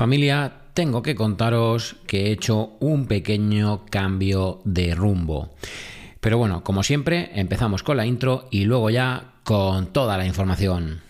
Familia, 0.00 0.62
tengo 0.72 1.02
que 1.02 1.14
contaros 1.14 1.96
que 2.06 2.28
he 2.28 2.32
hecho 2.32 2.70
un 2.80 3.04
pequeño 3.04 3.84
cambio 3.90 4.62
de 4.64 4.94
rumbo. 4.94 5.50
Pero 6.22 6.38
bueno, 6.38 6.64
como 6.64 6.82
siempre, 6.82 7.30
empezamos 7.34 7.82
con 7.82 7.98
la 7.98 8.06
intro 8.06 8.48
y 8.50 8.64
luego 8.64 8.88
ya 8.88 9.34
con 9.44 9.88
toda 9.88 10.16
la 10.16 10.24
información. 10.24 11.02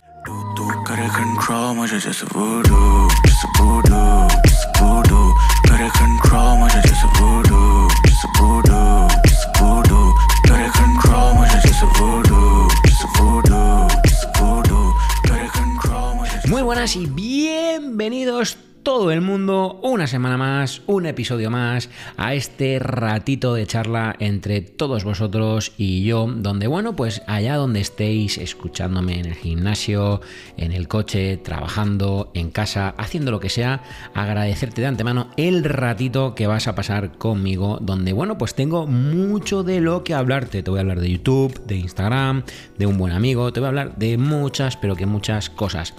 Muy 16.49 16.61
buenas 16.61 16.97
y 16.97 17.05
bienvenidos 17.05 18.57
todo 18.83 19.11
el 19.11 19.21
mundo 19.21 19.79
una 19.83 20.07
semana 20.07 20.37
más, 20.37 20.81
un 20.87 21.05
episodio 21.05 21.51
más 21.51 21.89
a 22.17 22.33
este 22.33 22.79
ratito 22.79 23.53
de 23.53 23.67
charla 23.67 24.15
entre 24.19 24.61
todos 24.61 25.03
vosotros 25.03 25.73
y 25.77 26.03
yo, 26.03 26.27
donde 26.27 26.67
bueno, 26.67 26.95
pues 26.95 27.21
allá 27.27 27.57
donde 27.57 27.79
estéis 27.79 28.37
escuchándome 28.37 29.19
en 29.19 29.25
el 29.27 29.35
gimnasio, 29.35 30.21
en 30.57 30.71
el 30.71 30.87
coche, 30.87 31.37
trabajando, 31.37 32.31
en 32.33 32.49
casa, 32.49 32.95
haciendo 32.97 33.31
lo 33.31 33.39
que 33.39 33.49
sea, 33.49 33.83
agradecerte 34.13 34.81
de 34.81 34.87
antemano 34.87 35.29
el 35.37 35.63
ratito 35.63 36.33
que 36.33 36.47
vas 36.47 36.67
a 36.67 36.75
pasar 36.75 37.17
conmigo, 37.17 37.77
donde 37.81 38.13
bueno, 38.13 38.37
pues 38.37 38.55
tengo 38.55 38.87
mucho 38.87 39.63
de 39.63 39.81
lo 39.81 40.03
que 40.03 40.13
hablarte. 40.13 40.63
Te 40.63 40.71
voy 40.71 40.79
a 40.79 40.81
hablar 40.81 41.01
de 41.01 41.11
YouTube, 41.11 41.65
de 41.65 41.75
Instagram, 41.75 42.43
de 42.77 42.85
un 42.87 42.97
buen 42.97 43.13
amigo, 43.13 43.53
te 43.53 43.59
voy 43.59 43.65
a 43.65 43.69
hablar 43.69 43.97
de 43.97 44.17
muchas, 44.17 44.75
pero 44.77 44.95
que 44.95 45.05
muchas 45.05 45.49
cosas. 45.49 45.93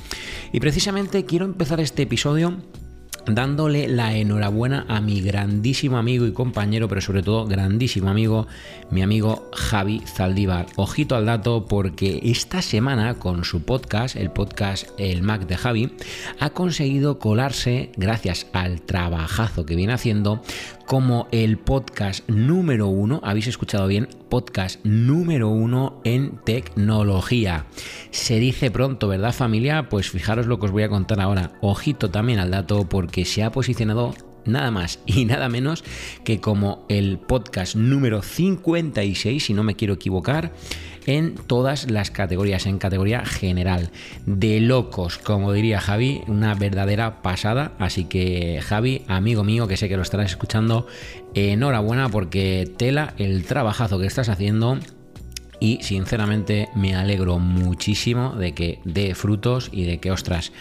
Y 0.52 0.60
precisamente 0.60 1.24
quiero 1.24 1.44
empezar 1.44 1.80
este 1.80 2.02
episodio 2.02 2.56
dándole 3.26 3.88
la 3.88 4.16
enhorabuena 4.16 4.84
a 4.88 5.00
mi 5.00 5.20
grandísimo 5.20 5.98
amigo 5.98 6.26
y 6.26 6.32
compañero, 6.32 6.88
pero 6.88 7.00
sobre 7.00 7.22
todo 7.22 7.46
grandísimo 7.46 8.08
amigo, 8.08 8.46
mi 8.90 9.02
amigo 9.02 9.48
Javi 9.52 10.02
Zaldívar. 10.06 10.66
Ojito 10.76 11.16
al 11.16 11.26
dato 11.26 11.66
porque 11.66 12.20
esta 12.24 12.62
semana 12.62 13.14
con 13.14 13.44
su 13.44 13.62
podcast, 13.62 14.16
el 14.16 14.30
podcast 14.30 14.88
El 14.98 15.22
Mac 15.22 15.46
de 15.46 15.56
Javi, 15.56 15.92
ha 16.40 16.50
conseguido 16.50 17.18
colarse, 17.18 17.92
gracias 17.96 18.46
al 18.52 18.80
trabajazo 18.82 19.66
que 19.66 19.76
viene 19.76 19.92
haciendo, 19.92 20.42
como 20.86 21.28
el 21.32 21.58
podcast 21.58 22.28
número 22.28 22.88
uno, 22.88 23.20
habéis 23.22 23.46
escuchado 23.46 23.86
bien, 23.86 24.08
podcast 24.28 24.84
número 24.84 25.48
uno 25.48 26.00
en 26.04 26.38
tecnología. 26.44 27.66
Se 28.10 28.38
dice 28.38 28.70
pronto, 28.70 29.08
¿verdad 29.08 29.32
familia? 29.32 29.88
Pues 29.88 30.10
fijaros 30.10 30.46
lo 30.46 30.58
que 30.58 30.66
os 30.66 30.72
voy 30.72 30.82
a 30.82 30.88
contar 30.88 31.20
ahora. 31.20 31.52
Ojito 31.60 32.10
también 32.10 32.38
al 32.38 32.50
dato 32.50 32.88
porque 32.88 33.24
se 33.24 33.42
ha 33.42 33.52
posicionado 33.52 34.14
nada 34.44 34.70
más 34.70 34.98
y 35.06 35.24
nada 35.24 35.48
menos 35.48 35.84
que 36.24 36.40
como 36.40 36.84
el 36.88 37.18
podcast 37.18 37.76
número 37.76 38.22
56, 38.22 39.44
si 39.44 39.54
no 39.54 39.62
me 39.62 39.76
quiero 39.76 39.94
equivocar, 39.94 40.52
en 41.06 41.34
todas 41.34 41.90
las 41.90 42.10
categorías, 42.10 42.66
en 42.66 42.78
categoría 42.78 43.24
general. 43.24 43.90
De 44.26 44.60
locos, 44.60 45.18
como 45.18 45.52
diría 45.52 45.80
Javi, 45.80 46.22
una 46.26 46.54
verdadera 46.54 47.22
pasada. 47.22 47.72
Así 47.78 48.04
que 48.04 48.60
Javi, 48.62 49.02
amigo 49.08 49.44
mío, 49.44 49.66
que 49.66 49.76
sé 49.76 49.88
que 49.88 49.96
lo 49.96 50.02
estarás 50.02 50.30
escuchando, 50.30 50.86
enhorabuena 51.34 52.08
porque 52.08 52.70
tela 52.76 53.14
el 53.18 53.44
trabajazo 53.44 53.98
que 53.98 54.06
estás 54.06 54.28
haciendo 54.28 54.78
y 55.60 55.78
sinceramente 55.82 56.68
me 56.74 56.96
alegro 56.96 57.38
muchísimo 57.38 58.34
de 58.34 58.52
que 58.52 58.80
dé 58.84 59.14
frutos 59.14 59.70
y 59.72 59.84
de 59.84 59.98
que, 59.98 60.10
ostras, 60.10 60.52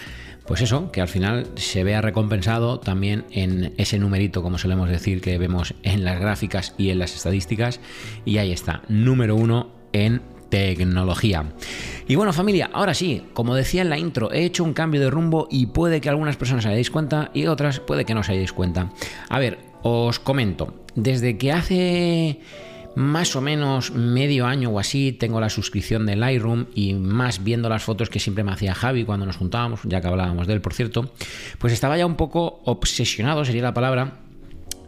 pues 0.46 0.62
eso, 0.62 0.92
que 0.92 1.02
al 1.02 1.08
final 1.08 1.48
se 1.56 1.84
vea 1.84 2.02
recompensado 2.02 2.80
también 2.80 3.26
en 3.32 3.74
ese 3.78 4.00
numerito, 4.00 4.42
como 4.42 4.58
solemos 4.58 4.90
decir, 4.90 5.22
que 5.22 5.38
vemos 5.38 5.74
en 5.84 6.04
las 6.04 6.20
gráficas 6.20 6.74
y 6.78 6.90
en 6.90 7.00
las 7.00 7.16
estadísticas. 7.16 7.80
Y 8.26 8.38
ahí 8.38 8.52
está, 8.52 8.82
número 8.88 9.36
uno 9.36 9.72
en 9.94 10.22
tecnología. 10.50 11.46
Y 12.08 12.16
bueno 12.16 12.34
familia, 12.34 12.70
ahora 12.74 12.94
sí, 12.94 13.24
como 13.34 13.56
decía 13.56 13.82
en 13.82 13.90
la 13.90 13.98
intro, 13.98 14.32
he 14.32 14.44
hecho 14.44 14.64
un 14.64 14.74
cambio 14.74 15.00
de 15.00 15.10
rumbo 15.10 15.48
y 15.50 15.68
puede 15.68 16.02
que 16.02 16.10
algunas 16.10 16.36
personas 16.36 16.64
se 16.64 16.70
hayáis 16.70 16.92
cuenta 16.92 17.32
y 17.34 17.48
otras 17.48 17.80
puede 17.80 18.06
que 18.06 18.14
no 18.14 18.20
os 18.20 18.30
hayáis 18.30 18.52
cuenta. 18.52 18.92
A 19.30 19.40
ver, 19.40 19.60
os 19.82 20.20
comento, 20.20 20.84
desde 20.96 21.38
que 21.38 21.52
hace 21.52 22.40
más 22.96 23.36
o 23.36 23.42
menos 23.42 23.92
medio 23.92 24.46
año 24.46 24.70
o 24.70 24.80
así 24.80 25.12
tengo 25.12 25.40
la 25.40 25.50
suscripción 25.50 26.06
de 26.06 26.16
Lightroom 26.16 26.66
y 26.76 26.94
más 26.94 27.44
viendo 27.44 27.70
las 27.70 27.84
fotos 27.84 28.10
que 28.10 28.20
siempre 28.20 28.44
me 28.44 28.52
hacía 28.52 28.76
Javi 28.76 29.06
cuando 29.06 29.26
nos 29.26 29.38
juntábamos, 29.38 29.82
ya 29.84 30.02
que 30.02 30.08
hablábamos 30.08 30.48
de 30.48 30.54
él 30.54 30.62
por 30.62 30.74
cierto, 30.74 31.14
pues 31.60 31.74
estaba 31.74 31.98
ya 31.98 32.06
un 32.06 32.16
poco 32.16 32.62
obsesionado, 32.66 33.46
sería 33.46 33.64
la 33.64 33.74
palabra, 33.74 34.20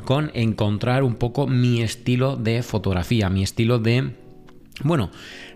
con 0.04 0.32
encontrar 0.34 1.04
un 1.04 1.16
poco 1.16 1.48
mi 1.48 1.82
estilo 1.82 2.36
de 2.36 2.62
fotografía, 2.64 3.30
mi 3.30 3.44
estilo 3.44 3.80
de... 3.80 4.12
Bueno, 4.84 5.12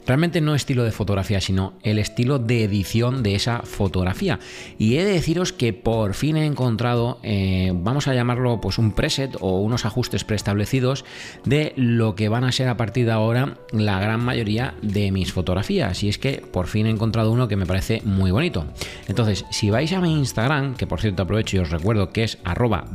Realmente 0.07 0.41
no 0.41 0.55
estilo 0.55 0.85
de 0.85 0.91
fotografía, 0.91 1.41
sino 1.41 1.73
el 1.83 1.99
estilo 1.99 2.39
de 2.39 2.63
edición 2.63 3.23
de 3.23 3.35
esa 3.35 3.59
fotografía. 3.59 4.39
Y 4.79 4.95
he 4.95 5.05
de 5.05 5.11
deciros 5.11 5.51
que 5.51 5.73
por 5.73 6.13
fin 6.13 6.37
he 6.37 6.45
encontrado, 6.45 7.19
eh, 7.23 7.73
vamos 7.75 8.07
a 8.07 8.13
llamarlo 8.13 8.61
pues 8.61 8.77
un 8.77 8.93
preset 8.93 9.35
o 9.41 9.59
unos 9.59 9.85
ajustes 9.85 10.23
preestablecidos 10.23 11.03
de 11.43 11.73
lo 11.75 12.15
que 12.15 12.29
van 12.29 12.45
a 12.45 12.51
ser 12.51 12.69
a 12.69 12.77
partir 12.77 13.05
de 13.05 13.11
ahora 13.11 13.57
la 13.71 13.99
gran 13.99 14.23
mayoría 14.23 14.75
de 14.81 15.11
mis 15.11 15.33
fotografías. 15.33 16.01
Y 16.03 16.09
es 16.09 16.17
que 16.17 16.41
por 16.51 16.67
fin 16.67 16.87
he 16.87 16.89
encontrado 16.89 17.31
uno 17.31 17.47
que 17.47 17.57
me 17.57 17.65
parece 17.65 18.01
muy 18.05 18.31
bonito. 18.31 18.65
Entonces, 19.07 19.45
si 19.51 19.69
vais 19.69 19.91
a 19.91 19.99
mi 19.99 20.13
Instagram, 20.13 20.75
que 20.75 20.87
por 20.87 21.01
cierto 21.01 21.23
aprovecho 21.23 21.57
y 21.57 21.59
os 21.59 21.69
recuerdo 21.69 22.11
que 22.11 22.23
es 22.23 22.37
arroba 22.45 22.85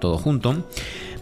todo 0.00 0.18
junto, 0.18 0.66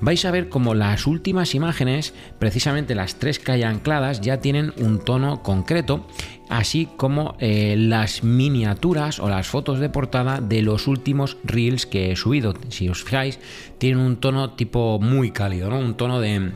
vais 0.00 0.24
a 0.24 0.30
ver 0.30 0.48
como 0.48 0.74
las 0.74 1.06
últimas 1.06 1.54
imágenes, 1.54 2.14
precisamente 2.38 2.94
las 2.94 3.16
tres 3.16 3.38
que 3.38 3.52
hay 3.52 3.62
ancladas, 3.62 4.20
ya 4.20 4.40
tienen 4.40 4.72
un 4.78 4.98
tono 4.98 5.42
concreto, 5.42 6.06
así 6.48 6.88
como 6.96 7.36
eh, 7.38 7.76
las 7.78 8.22
miniaturas 8.22 9.18
o 9.18 9.28
las 9.28 9.46
fotos 9.46 9.78
de 9.78 9.88
portada 9.88 10.40
de 10.40 10.62
los 10.62 10.86
últimos 10.86 11.36
reels 11.44 11.86
que 11.86 12.12
he 12.12 12.16
subido. 12.16 12.54
Si 12.68 12.88
os 12.88 13.04
fijáis, 13.04 13.38
tienen 13.78 14.00
un 14.00 14.16
tono 14.16 14.50
tipo 14.52 14.98
muy 15.00 15.30
cálido, 15.30 15.70
¿no? 15.70 15.78
Un 15.78 15.94
tono 15.94 16.20
de 16.20 16.52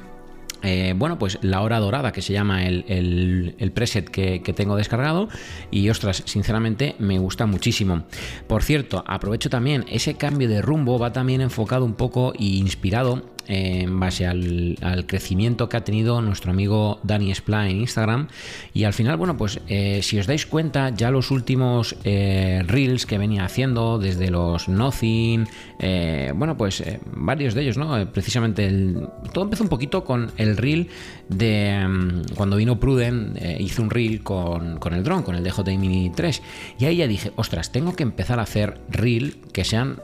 eh, 0.62 0.94
bueno, 0.96 1.18
pues 1.18 1.38
la 1.42 1.60
hora 1.62 1.78
dorada, 1.80 2.12
que 2.12 2.22
se 2.22 2.32
llama 2.32 2.64
el, 2.64 3.72
preset 3.74 4.08
que, 4.08 4.42
que, 4.42 4.52
tengo 4.52 4.76
descargado. 4.76 5.28
Y 5.70 5.88
ostras, 5.88 6.22
sinceramente 6.26 6.94
me 6.98 7.18
gusta 7.18 7.46
muchísimo. 7.46 8.04
Por 8.46 8.62
cierto, 8.62 9.04
aprovecho 9.06 9.50
también, 9.50 9.84
ese 9.90 10.14
cambio 10.14 10.48
de 10.48 10.62
rumbo 10.62 10.98
va 10.98 11.12
también 11.12 11.40
enfocado 11.40 11.84
un 11.84 11.94
poco 11.94 12.32
e 12.34 12.44
inspirado 12.44 13.32
en 13.48 13.98
base 14.00 14.26
al, 14.26 14.76
crecimiento 15.06 15.68
que 15.68 15.76
ha 15.76 15.84
tenido 15.84 16.20
nuestro 16.22 16.50
amigo 16.50 17.00
Dani 17.02 17.34
Spla 17.34 17.68
en 17.68 17.80
Instagram. 17.80 18.28
Y 18.74 18.84
al 18.84 18.92
final, 18.92 19.16
bueno, 19.16 19.36
pues 19.36 19.60
eh, 19.68 20.00
si 20.02 20.18
os 20.18 20.26
dais 20.26 20.46
cuenta, 20.46 20.90
ya 20.90 21.10
los 21.10 21.30
últimos 21.30 21.96
eh, 22.04 22.62
reels 22.66 23.06
que 23.06 23.18
venía 23.18 23.44
haciendo, 23.44 23.98
desde 23.98 24.30
los 24.30 24.68
Nothing, 24.68 25.46
eh, 25.78 26.32
bueno, 26.34 26.56
pues 26.56 26.82
varios 27.12 27.54
de 27.54 27.62
ellos, 27.62 27.78
¿no? 27.78 28.10
Precisamente 28.12 28.94
todo 29.32 29.44
empezó 29.44 29.64
un 29.64 29.70
poquito 29.70 30.04
con 30.04 30.32
el 30.36 30.56
reel 30.56 30.88
de 31.28 31.86
mm, 31.86 32.34
cuando 32.34 32.56
vino 32.56 32.78
Pruden, 32.78 33.38
hizo 33.58 33.82
un 33.82 33.90
reel 33.90 34.22
con, 34.22 34.78
con 34.78 34.94
el 34.94 35.02
dron, 35.02 35.22
con 35.22 35.34
el 35.34 35.44
DJI 35.44 35.78
Mini 35.78 36.10
3. 36.10 36.42
Y 36.78 36.84
ahí 36.84 36.96
ya 36.96 37.06
dije, 37.06 37.32
ostras, 37.36 37.72
tengo 37.72 37.94
que 37.94 38.02
empezar 38.02 38.38
a 38.38 38.42
hacer 38.42 38.80
reel 38.88 39.36
que 39.52 39.64
sean 39.64 40.00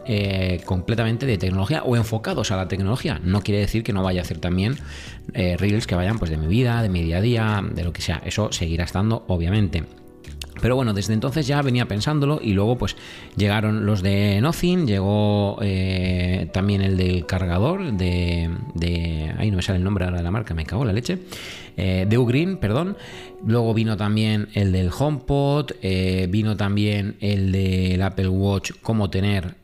completamente 0.64 1.26
de 1.26 1.38
tecnología 1.38 1.82
o 1.82 1.96
enfocados 1.96 2.50
a 2.50 2.56
la 2.56 2.68
tecnología 2.68 3.20
no 3.28 3.42
quiere 3.42 3.60
decir 3.60 3.82
que 3.82 3.92
no 3.92 4.02
vaya 4.02 4.20
a 4.20 4.24
hacer 4.24 4.38
también 4.38 4.76
eh, 5.34 5.56
reels 5.56 5.86
que 5.86 5.94
vayan 5.94 6.18
pues 6.18 6.30
de 6.30 6.36
mi 6.36 6.46
vida, 6.46 6.82
de 6.82 6.88
mi 6.88 7.02
día 7.02 7.18
a 7.18 7.20
día, 7.20 7.64
de 7.70 7.84
lo 7.84 7.92
que 7.92 8.02
sea. 8.02 8.22
Eso 8.24 8.52
seguirá 8.52 8.84
estando, 8.84 9.24
obviamente. 9.28 9.84
Pero 10.60 10.74
bueno, 10.74 10.92
desde 10.92 11.14
entonces 11.14 11.46
ya 11.46 11.62
venía 11.62 11.86
pensándolo 11.86 12.40
y 12.42 12.52
luego 12.52 12.76
pues 12.76 12.96
llegaron 13.36 13.86
los 13.86 14.02
de 14.02 14.40
Nothing, 14.40 14.86
llegó 14.86 15.58
eh, 15.62 16.48
también 16.52 16.82
el 16.82 16.96
del 16.96 17.26
cargador 17.26 17.92
de, 17.92 18.50
de... 18.74 19.32
Ahí 19.38 19.50
no 19.50 19.56
me 19.56 19.62
sale 19.62 19.78
el 19.78 19.84
nombre 19.84 20.04
ahora 20.04 20.18
de 20.18 20.24
la 20.24 20.30
marca, 20.30 20.54
me 20.54 20.66
cago 20.66 20.82
en 20.82 20.88
la 20.88 20.94
leche. 20.94 21.18
Eh, 21.76 22.06
de 22.08 22.18
Ugreen, 22.18 22.56
perdón. 22.56 22.96
Luego 23.46 23.72
vino 23.72 23.96
también 23.96 24.48
el 24.54 24.72
del 24.72 24.90
HomePod, 24.90 25.70
eh, 25.80 26.26
vino 26.28 26.56
también 26.56 27.16
el 27.20 27.52
del 27.52 28.02
Apple 28.02 28.28
Watch, 28.28 28.72
cómo 28.82 29.10
tener 29.10 29.54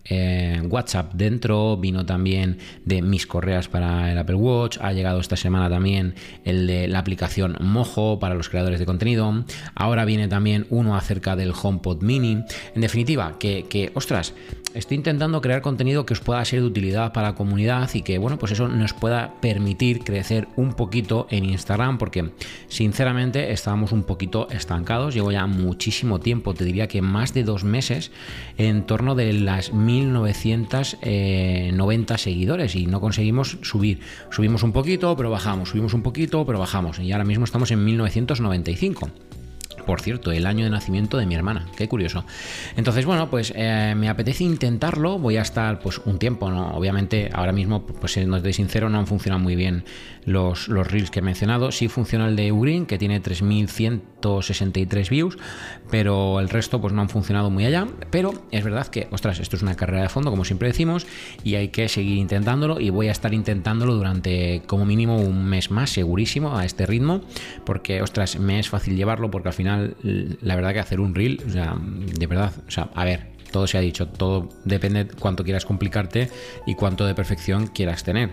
WhatsApp 0.71 1.15
dentro, 1.15 1.77
vino 1.77 2.07
también 2.07 2.59
de 2.85 3.03
mis 3.03 3.27
correas 3.27 3.69
para 3.69 4.13
el 4.13 4.19
Apple 4.19 4.37
Watch, 4.37 4.79
ha 4.81 4.93
llegado 4.93 5.19
esta 5.19 5.37
semana 5.37 5.69
también 5.69 6.15
el 6.45 6.67
de 6.67 6.87
la 6.87 7.01
aplicación 7.01 7.57
Mojo 7.61 8.19
para 8.21 8.35
los 8.35 8.49
creadores 8.49 8.79
de 8.79 8.87
contenido, 8.87 9.45
ahora 9.75 10.05
viene 10.05 10.29
también 10.29 10.67
un 10.71 10.85
uno 10.85 10.97
acerca 10.97 11.37
del 11.37 11.53
HomePod 11.61 12.03
Mini. 12.03 12.45
En 12.75 12.81
definitiva, 12.81 13.39
que, 13.39 13.67
que 13.69 13.91
ostras, 13.95 14.35
estoy 14.75 14.97
intentando 14.97 15.41
crear 15.41 15.63
contenido 15.63 16.05
que 16.05 16.15
os 16.15 16.21
pueda 16.21 16.45
ser 16.45 16.61
de 16.61 16.67
utilidad 16.67 17.13
para 17.13 17.29
la 17.29 17.35
comunidad 17.35 17.89
y 17.95 18.03
que, 18.03 18.19
bueno, 18.19 18.39
pues 18.39 18.53
eso 18.53 18.69
nos 18.69 18.93
pueda 18.93 19.35
permitir 19.41 20.01
crecer 20.01 20.49
un 20.57 20.75
poquito 20.75 21.27
en 21.31 21.45
Instagram, 21.45 21.99
porque 21.99 22.31
sinceramente 22.69 23.53
estábamos 23.53 23.93
un 23.93 24.03
poquito 24.03 24.49
estancados. 24.51 25.15
Llevo 25.15 25.33
ya 25.33 25.47
muchísimo 25.47 26.21
tiempo, 26.21 26.55
te 26.55 26.65
diría 26.65 26.89
que 26.89 27.03
más 27.03 27.33
de 27.35 27.45
dos 27.45 27.65
meses, 27.65 28.11
en 28.59 28.83
torno 28.85 29.15
de 29.15 29.33
las 29.33 29.73
1990 29.95 32.19
seguidores 32.19 32.75
y 32.75 32.87
no 32.87 33.01
conseguimos 33.01 33.59
subir. 33.63 34.01
Subimos 34.31 34.63
un 34.63 34.73
poquito, 34.73 35.17
pero 35.17 35.31
bajamos, 35.31 35.71
subimos 35.71 35.95
un 35.95 36.03
poquito, 36.03 36.45
pero 36.45 36.59
bajamos. 36.59 36.99
Y 36.99 37.13
ahora 37.13 37.25
mismo 37.25 37.45
estamos 37.45 37.71
en 37.71 37.85
1995. 37.85 39.09
Por 39.87 40.01
cierto, 40.01 40.33
el 40.33 40.47
año 40.47 40.65
de 40.65 40.71
nacimiento 40.71 41.19
de 41.19 41.27
mi 41.27 41.35
hermana, 41.35 41.67
qué 41.77 41.89
curioso. 41.89 42.25
Entonces, 42.77 43.05
bueno, 43.05 43.29
pues 43.29 43.53
eh, 43.55 43.95
me 43.97 44.09
apetece 44.09 44.45
intentarlo, 44.45 45.19
voy 45.19 45.37
a 45.37 45.43
estar 45.43 45.81
pues 45.81 46.01
un 46.05 46.19
tiempo, 46.19 46.51
¿no? 46.51 46.71
Obviamente, 46.75 47.31
ahora 47.33 47.53
mismo, 47.53 47.85
pues 47.87 48.13
siendo 48.13 48.41
de 48.41 48.53
sincero, 48.53 48.89
no 48.89 48.99
han 48.99 49.07
funcionado 49.07 49.43
muy 49.43 49.57
bien 49.57 49.85
los, 50.25 50.69
los 50.69 50.91
reels 50.91 51.11
que 51.11 51.19
he 51.21 51.23
mencionado. 51.23 51.71
Sí 51.73 51.89
funciona 51.89 52.27
el 52.29 52.37
de 52.37 52.53
Ugreen, 52.53 52.87
que 52.87 52.99
tiene 52.99 53.21
3163 53.21 55.11
views, 55.11 55.37
pero 55.91 56.41
el 56.41 56.49
resto 56.49 56.81
pues 56.81 56.93
no 56.93 57.03
han 57.03 57.09
funcionado 57.09 57.51
muy 57.51 57.67
allá. 57.67 57.87
Pero 58.11 58.33
es 58.51 58.65
verdad 58.65 58.87
que, 58.87 59.09
ostras, 59.11 59.41
esto 59.41 59.57
es 59.57 59.63
una 59.63 59.75
carrera 59.75 60.03
de 60.03 60.09
fondo, 60.09 60.31
como 60.31 60.45
siempre 60.45 60.69
decimos, 60.69 61.07
y 61.43 61.57
hay 61.57 61.69
que 61.69 61.89
seguir 61.89 62.19
intentándolo 62.19 62.81
y 62.81 62.91
voy 62.91 63.09
a 63.09 63.13
estar 63.13 63.35
intentándolo 63.35 63.95
durante 63.95 64.63
como 64.67 64.85
mínimo 64.85 65.19
un 65.19 65.45
mes 65.45 65.71
más, 65.71 65.91
segurísimo, 65.91 66.57
a 66.57 66.65
este 66.65 66.87
ritmo, 66.87 67.23
porque, 67.65 68.03
ostras, 68.03 68.39
me 68.39 68.59
es 68.59 68.69
fácil 68.69 68.97
llevarlo 68.97 69.31
porque 69.31 69.49
al 69.49 69.55
final 69.55 69.64
la 69.65 70.57
verdad 70.57 70.73
que 70.73 70.81
hacer 70.81 71.01
un 71.01 71.15
reel, 71.15 71.43
o 71.47 71.51
sea, 71.51 71.77
de 71.79 72.27
verdad, 72.27 72.53
o 72.67 72.71
sea, 72.71 72.91
a 72.95 73.05
ver, 73.05 73.33
todo 73.51 73.67
se 73.67 73.79
ha 73.79 73.81
dicho, 73.81 74.09
todo 74.09 74.49
depende 74.65 75.07
cuánto 75.07 75.45
quieras 75.45 75.65
complicarte 75.65 76.29
y 76.67 76.75
cuánto 76.75 77.07
de 77.07 77.15
perfección 77.15 77.69
quieras 77.69 78.03
tener 78.05 78.31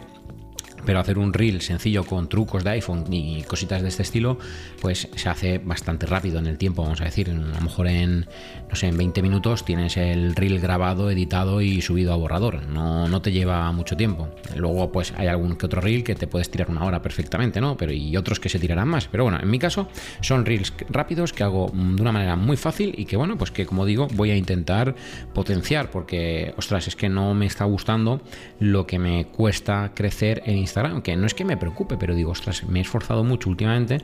pero 0.86 1.00
hacer 1.00 1.18
un 1.18 1.34
reel 1.34 1.62
sencillo 1.62 2.04
con 2.04 2.30
trucos 2.30 2.64
de 2.64 2.72
iPhone 2.72 3.06
y 3.12 3.44
cositas 3.44 3.82
de 3.82 3.90
este 3.90 4.04
estilo, 4.04 4.38
pues 4.82 5.08
se 5.16 5.30
hace 5.30 5.58
bastante 5.60 6.06
rápido 6.06 6.40
en 6.40 6.48
el 6.48 6.58
tiempo, 6.58 6.84
vamos 6.84 7.02
a 7.02 7.06
decir, 7.06 7.30
a 7.30 7.34
lo 7.34 7.62
mejor 7.62 7.88
en, 7.88 8.28
no 8.70 8.76
sé, 8.76 8.88
en 8.88 8.98
20 8.98 9.22
minutos 9.22 9.66
tienes 9.66 9.98
el 9.98 10.36
reel 10.36 10.60
grabado, 10.60 11.10
editado 11.10 11.62
y 11.62 11.82
subido 11.82 12.14
a 12.14 12.16
borrador, 12.16 12.68
no, 12.68 13.08
no 13.08 13.22
te 13.22 13.32
lleva 13.32 13.72
mucho 13.72 13.96
tiempo. 13.96 14.30
Luego 14.56 14.92
pues 14.92 15.14
hay 15.18 15.28
algún 15.28 15.56
que 15.56 15.66
otro 15.66 15.82
reel 15.82 16.04
que 16.04 16.16
te 16.16 16.28
puedes 16.28 16.50
tirar 16.50 16.70
una 16.70 16.86
hora 16.86 17.02
perfectamente, 17.02 17.62
¿no? 17.62 17.78
Pero 17.78 17.92
y 17.92 18.16
otros 18.18 18.40
que 18.40 18.50
se 18.50 18.60
tirarán 18.60 18.88
más, 18.88 19.08
pero 19.08 19.24
bueno, 19.24 19.40
en 19.42 19.50
mi 19.50 19.60
caso 19.60 19.88
son 20.22 20.46
reels 20.46 20.74
rápidos 20.90 21.34
que 21.34 21.44
hago 21.44 21.72
de 21.74 22.02
una 22.02 22.12
manera 22.12 22.36
muy 22.36 22.58
fácil 22.58 22.94
y 22.98 23.06
que 23.06 23.18
bueno, 23.18 23.38
pues 23.38 23.52
que 23.52 23.66
como 23.66 23.86
digo, 23.86 24.08
voy 24.14 24.32
a 24.32 24.36
intentar 24.36 24.96
potenciar 25.34 25.92
porque, 25.92 26.54
ostras, 26.58 26.88
es 26.88 26.96
que 26.96 27.10
no 27.10 27.34
me 27.34 27.46
está 27.46 27.66
gustando 27.66 28.22
lo 28.60 28.88
que 28.88 29.00
me 29.00 29.26
cuesta 29.26 29.92
crecer 29.96 30.44
en 30.46 30.58
Instagram 30.58 30.71
Instagram, 30.72 31.02
que 31.02 31.16
no 31.18 31.28
es 31.28 31.34
que 31.34 31.44
me 31.44 31.58
preocupe, 31.58 31.98
pero 31.98 32.16
digo, 32.16 32.32
ostras, 32.32 32.64
me 32.64 32.80
he 32.80 32.82
esforzado 32.82 33.24
mucho 33.24 33.50
últimamente 33.50 34.00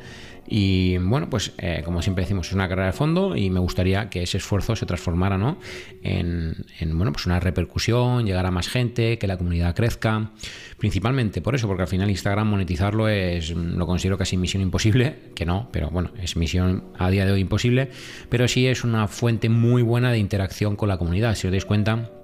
y 0.45 0.97
bueno, 0.97 1.29
pues 1.29 1.53
eh, 1.57 1.81
como 1.83 2.01
siempre 2.01 2.23
decimos, 2.23 2.47
es 2.47 2.53
una 2.53 2.67
carrera 2.67 2.87
de 2.87 2.93
fondo 2.93 3.35
y 3.35 3.49
me 3.49 3.59
gustaría 3.59 4.09
que 4.09 4.23
ese 4.23 4.37
esfuerzo 4.37 4.75
se 4.75 4.85
transformara 4.85 5.37
¿no? 5.37 5.57
en, 6.03 6.55
bueno, 6.93 7.11
pues 7.11 7.25
una 7.25 7.39
repercusión, 7.39 8.25
llegar 8.25 8.45
a 8.45 8.51
más 8.51 8.67
gente, 8.67 9.17
que 9.17 9.27
la 9.27 9.37
comunidad 9.37 9.75
crezca, 9.75 10.31
principalmente 10.77 11.41
por 11.41 11.55
eso, 11.55 11.67
porque 11.67 11.83
al 11.83 11.87
final 11.87 12.09
Instagram 12.09 12.49
monetizarlo 12.49 13.07
es, 13.07 13.51
lo 13.51 13.85
considero 13.85 14.17
casi 14.17 14.37
misión 14.37 14.61
imposible, 14.61 15.15
que 15.35 15.45
no, 15.45 15.69
pero 15.71 15.89
bueno, 15.89 16.11
es 16.21 16.35
misión 16.35 16.85
a 16.97 17.09
día 17.09 17.25
de 17.25 17.31
hoy 17.31 17.41
imposible, 17.41 17.89
pero 18.29 18.47
sí 18.47 18.67
es 18.67 18.83
una 18.83 19.07
fuente 19.07 19.49
muy 19.49 19.81
buena 19.81 20.11
de 20.11 20.17
interacción 20.17 20.75
con 20.75 20.89
la 20.89 20.97
comunidad, 20.97 21.35
si 21.35 21.47
os 21.47 21.51
dais 21.51 21.65
cuenta 21.65 22.16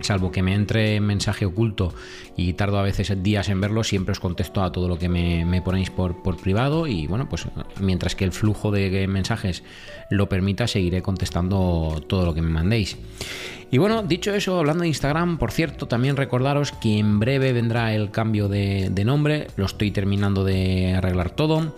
salvo 0.00 0.32
que 0.32 0.42
me 0.42 0.54
entre 0.54 1.00
mensaje 1.00 1.46
oculto 1.46 1.94
y 2.36 2.54
tardo 2.54 2.78
a 2.78 2.82
veces 2.82 3.22
días 3.22 3.48
en 3.48 3.60
verlo, 3.60 3.84
siempre 3.84 4.12
os 4.12 4.20
contesto 4.20 4.62
a 4.62 4.72
todo 4.72 4.88
lo 4.88 4.98
que 4.98 5.08
me, 5.08 5.62
ponéis 5.62 5.90
por, 5.90 6.22
por, 6.22 6.36
privado 6.36 6.86
y 6.86 7.06
bueno, 7.06 7.28
pues 7.28 7.46
mientras 7.80 8.14
que 8.14 8.24
el 8.24 8.32
flujo 8.32 8.70
de 8.70 9.06
mensajes 9.06 9.62
lo 10.10 10.28
permita, 10.28 10.66
seguiré 10.66 11.02
contestando 11.02 12.02
todo 12.06 12.26
lo 12.26 12.34
que 12.34 12.42
me 12.42 12.50
mandéis. 12.50 12.96
Y 13.74 13.78
bueno, 13.78 14.04
dicho 14.04 14.32
eso, 14.32 14.58
hablando 14.58 14.82
de 14.82 14.88
Instagram, 14.88 15.36
por 15.36 15.50
cierto, 15.50 15.88
también 15.88 16.16
recordaros 16.16 16.70
que 16.70 16.98
en 16.98 17.18
breve 17.18 17.52
vendrá 17.52 17.92
el 17.92 18.12
cambio 18.12 18.48
de, 18.48 18.88
nombre, 19.04 19.48
lo 19.56 19.66
estoy 19.66 19.90
terminando 19.90 20.44
de 20.44 20.94
arreglar 20.94 21.30
todo. 21.30 21.74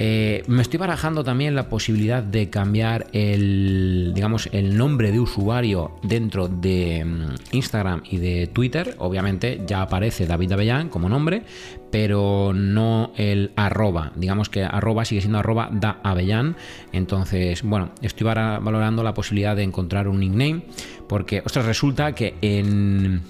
Eh, 0.00 0.44
me 0.46 0.62
estoy 0.62 0.78
barajando 0.78 1.24
también 1.24 1.56
la 1.56 1.68
posibilidad 1.68 2.22
de 2.22 2.50
cambiar 2.50 3.06
el, 3.12 4.12
digamos, 4.14 4.48
el 4.52 4.76
nombre 4.76 5.10
de 5.10 5.18
usuario 5.18 5.96
dentro 6.02 6.46
de 6.46 7.04
mm, 7.04 7.34
Instagram 7.56 8.02
y 8.08 8.18
de 8.18 8.46
Twitter. 8.46 8.94
Obviamente 8.98 9.62
ya 9.66 9.82
aparece 9.82 10.26
David 10.26 10.52
Avellán 10.52 10.88
como 10.88 11.08
nombre, 11.08 11.42
pero 11.90 12.52
no 12.54 13.12
el 13.16 13.50
arroba. 13.56 14.12
Digamos 14.14 14.48
que 14.48 14.62
arroba 14.62 15.04
sigue 15.04 15.20
siendo 15.20 15.40
arroba 15.40 15.68
da 15.72 15.98
Avellán. 16.04 16.56
Entonces, 16.92 17.62
bueno, 17.62 17.90
estoy 18.00 18.24
valorando 18.24 19.02
la 19.02 19.14
posibilidad 19.14 19.56
de 19.56 19.64
encontrar 19.64 20.06
un 20.06 20.20
nickname, 20.20 20.62
porque, 21.08 21.42
ostras, 21.44 21.66
resulta 21.66 22.14
que 22.14 22.36
en, 22.40 23.22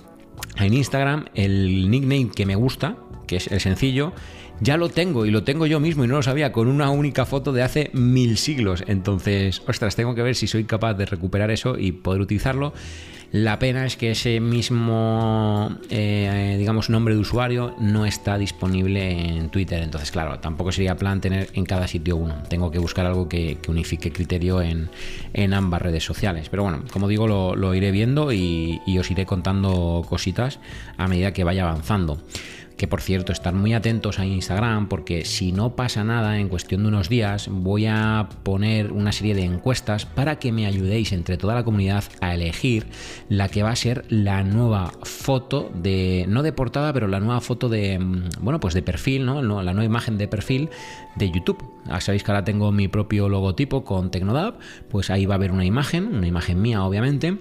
en 0.57 0.75
Instagram 0.75 1.27
el 1.35 1.91
nickname 1.91 2.31
que 2.35 2.45
me 2.45 2.57
gusta, 2.57 2.97
que 3.29 3.37
es 3.37 3.47
el 3.47 3.61
sencillo, 3.61 4.13
ya 4.61 4.77
lo 4.77 4.89
tengo 4.89 5.25
y 5.25 5.31
lo 5.31 5.45
tengo 5.45 5.67
yo 5.67 5.79
mismo 5.79 6.05
y 6.05 6.09
no 6.09 6.17
lo 6.17 6.23
sabía 6.23 6.51
con 6.51 6.67
una 6.67 6.91
única 6.91 7.25
foto 7.25 7.53
de 7.53 7.63
hace 7.63 7.91
mil 7.93 8.37
siglos. 8.39 8.83
Entonces, 8.89 9.63
ostras, 9.69 9.95
tengo 9.95 10.17
que 10.17 10.23
ver 10.23 10.35
si 10.35 10.49
soy 10.49 10.65
capaz 10.65 10.95
de 10.95 11.07
recuperar 11.07 11.53
eso 11.53 11.79
y 11.79 11.93
poder 11.93 12.21
utilizarlo. 12.21 12.73
La 13.31 13.59
pena 13.59 13.85
es 13.85 13.99
que 13.99 14.13
ese 14.13 14.41
mismo, 14.41 15.77
eh, 15.91 16.57
digamos, 16.59 16.89
nombre 16.89 17.15
de 17.15 17.21
usuario 17.21 17.75
no 17.79 18.07
está 18.07 18.39
disponible 18.39 19.37
en 19.37 19.51
Twitter. 19.51 19.83
Entonces, 19.83 20.11
claro, 20.11 20.39
tampoco 20.39 20.73
sería 20.73 20.97
plan 20.97 21.21
tener 21.21 21.51
en 21.53 21.67
cada 21.67 21.87
sitio 21.87 22.17
uno. 22.17 22.43
Tengo 22.49 22.71
que 22.71 22.79
buscar 22.79 23.05
algo 23.05 23.29
que, 23.29 23.59
unifique 23.69 24.13
criterio 24.13 24.63
en, 24.63 24.89
ambas 25.53 25.83
redes 25.83 26.05
sociales. 26.05 26.49
Pero 26.49 26.63
bueno, 26.63 26.85
como 26.91 27.07
digo, 27.07 27.29
lo, 27.29 27.75
iré 27.75 27.91
viendo 27.91 28.33
y 28.33 28.99
os 28.99 29.11
iré 29.11 29.27
contando 29.27 30.07
cositas 30.09 30.59
a 30.97 31.07
medida 31.07 31.35
que 31.35 31.45
vaya 31.45 31.69
avanzando 31.69 32.19
que 32.79 32.87
por 32.87 33.03
cierto, 33.03 33.33
estar 33.33 33.53
muy 33.53 33.75
atentos 33.75 34.19
a 34.19 34.25
Instagram 34.25 34.89
porque 34.89 35.25
si 35.25 35.53
no 35.53 35.75
pasa 35.77 36.05
nada 36.05 36.39
en 36.39 36.49
cuestión 36.49 36.83
de 36.83 36.89
unos 36.89 37.09
días 37.09 37.49
voy 37.51 37.87
a 37.87 38.29
poner 38.45 38.93
una 38.93 39.13
serie 39.13 39.35
de 39.35 39.43
encuestas 39.43 40.07
para 40.07 40.39
que 40.39 40.53
me 40.53 40.65
ayudéis 40.65 41.13
entre 41.13 41.37
toda 41.37 41.55
la 41.55 41.65
comunidad 41.65 42.05
a 42.21 42.35
elegir 42.35 42.87
la 43.29 43.49
que 43.49 43.65
va 43.65 43.71
a 43.71 43.77
ser 43.77 44.05
la 44.09 44.45
nueva 44.45 44.93
foto 45.03 45.71
de, 45.75 46.25
no 46.29 46.43
de 46.43 46.53
portada, 46.53 46.93
pero 46.93 47.09
la 47.09 47.21
nueva 47.21 47.41
foto 47.41 47.69
de, 47.69 47.99
mm, 47.99 48.29
bueno, 48.41 48.61
pues 48.61 48.75
de 48.75 48.83
perfil, 48.83 49.27
¿no? 49.27 49.43
La 49.43 49.73
nueva 49.73 49.85
imagen 49.85 50.17
de 50.17 50.29
perfil 50.29 50.71
de 51.17 51.31
YouTube. 51.31 51.63
Ya 51.87 52.01
sabéis 52.01 52.23
que 52.23 52.31
ahora 52.31 52.45
tengo 52.45 52.71
mi 52.71 52.87
propio 52.87 53.29
logotipo 53.29 53.85
con 53.85 54.11
Tecnodab, 54.11 54.55
pues 54.89 55.11
ahí 55.11 55.27
va 55.27 55.35
a 55.35 55.37
haber 55.37 55.51
una 55.51 55.65
imagen, 55.65 56.15
una 56.15 56.29
imagen 56.29 56.63
mía 56.63 56.85
obviamente 56.85 57.39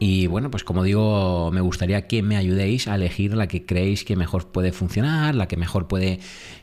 y 0.00 0.28
bueno, 0.28 0.50
pues 0.50 0.62
como 0.62 0.84
digo, 0.84 1.50
me 1.52 1.60
gustaría 1.60 2.06
que 2.06 2.22
me 2.22 2.36
ayudéis 2.36 2.86
a 2.86 2.94
elegir 2.94 3.34
la 3.34 3.48
que 3.48 3.66
creéis 3.66 4.04
que 4.04 4.14
mejor 4.14 4.46
puede 4.46 4.72
funcionar, 4.72 5.34
la 5.34 5.48
que 5.48 5.56
mejor 5.56 5.88
puede 5.88 6.20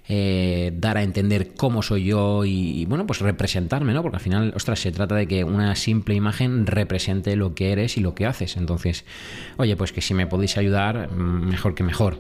eh, 0.08 0.72
dar 0.76 0.98
a 0.98 1.04
entender 1.04 1.54
cómo 1.56 1.82
soy 1.82 2.06
yo 2.06 2.46
y, 2.46 2.86
bueno, 2.86 3.06
pues 3.06 3.20
representarme, 3.20 3.94
¿no? 3.94 4.04
Porque 4.04 4.18
al 4.18 4.24
final, 4.24 4.54
ostras, 4.56 4.80
se 4.80 4.94
trata 4.94 5.16
de 5.16 5.28
que 5.28 5.44
una 5.44 5.76
simple 5.76 6.16
imagen 6.16 6.66
represente 6.66 7.36
lo 7.36 7.56
que 7.56 7.74
eres 7.74 7.98
y 7.98 8.02
lo 8.02 8.16
que 8.16 8.26
haces. 8.26 8.56
Entonces, 8.56 9.04
oye, 9.58 9.76
pues 9.76 9.92
que 9.92 10.02
si 10.02 10.14
me 10.14 10.28
podéis 10.28 10.58
ayudar, 10.58 11.12
mm, 11.12 11.50
mejor 11.50 11.76
que 11.76 11.84
mejor. 11.84 12.18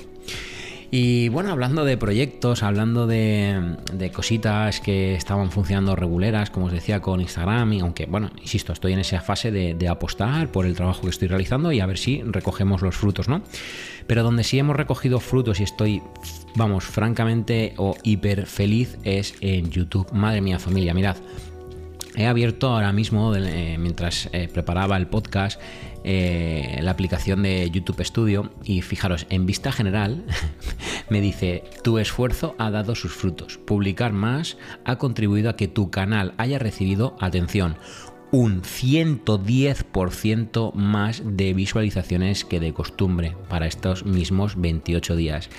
Y 0.91 1.29
bueno, 1.29 1.51
hablando 1.51 1.83
de 1.85 1.97
proyectos, 1.97 2.63
hablando 2.63 3.07
de, 3.07 3.75
cositas 4.13 4.79
que 4.79 5.15
estaban 5.15 5.51
funcionando 5.51 5.95
reguleras, 5.95 6.49
como 6.49 6.67
os 6.67 6.71
decía, 6.71 7.01
con 7.01 7.21
Instagram, 7.21 7.73
y 7.73 7.79
aunque, 7.79 8.05
bueno, 8.05 8.31
insisto, 8.41 8.73
estoy 8.73 8.93
en 8.93 8.99
esa 8.99 9.21
fase 9.21 9.51
de, 9.51 9.87
apostar 9.87 10.51
por 10.51 10.65
el 10.65 10.75
trabajo 10.75 11.01
que 11.03 11.09
estoy 11.09 11.27
realizando 11.27 11.71
y 11.71 11.79
a 11.79 11.85
ver 11.85 11.97
si 11.97 12.21
recogemos 12.23 12.81
los 12.81 12.95
frutos, 12.95 13.27
¿no? 13.27 13.41
Pero 14.07 14.23
donde 14.23 14.43
sí 14.43 14.57
hemos 14.57 14.75
recogido 14.75 15.19
frutos 15.19 15.59
y 15.59 15.63
estoy, 15.63 16.01
vamos, 16.55 16.83
francamente 16.85 17.73
o 17.77 17.95
hiper 18.03 18.45
feliz 18.45 18.97
es 19.03 19.35
en 19.41 19.69
YouTube. 19.69 20.11
Madre 20.11 20.41
mía, 20.41 20.59
familia, 20.59 20.93
mirad. 20.93 21.17
He 22.17 22.27
abierto 22.27 22.69
ahora 22.69 22.93
mismo, 22.93 23.35
eh, 23.35 23.77
mientras 23.77 24.29
eh, 24.31 24.47
preparaba 24.51 24.95
el 24.95 25.07
podcast, 25.07 25.59
eh, 26.05 26.79
la 26.81 26.91
aplicación 26.91 27.43
de 27.43 27.69
YouTube 27.69 28.05
Studio 28.05 28.51
y 28.63 28.83
fijaros, 28.83 29.25
en 29.29 29.45
vista 29.45 29.71
general 29.71 30.23
me 31.09 31.19
dice, 31.19 31.63
tu 31.83 31.97
esfuerzo 31.97 32.55
ha 32.57 32.71
dado 32.71 32.95
sus 32.95 33.11
frutos. 33.11 33.57
Publicar 33.57 34.13
más 34.13 34.57
ha 34.85 34.97
contribuido 34.97 35.49
a 35.49 35.57
que 35.57 35.67
tu 35.67 35.91
canal 35.91 36.33
haya 36.37 36.57
recibido, 36.57 37.17
atención, 37.19 37.75
un 38.35 38.61
110% 38.63 40.73
más 40.73 41.23
de 41.25 41.53
visualizaciones 41.53 42.43
que 42.43 42.59
de 42.59 42.73
costumbre 42.73 43.33
para 43.47 43.65
estos 43.65 44.05
mismos 44.05 44.59
28 44.59 45.15
días. 45.15 45.49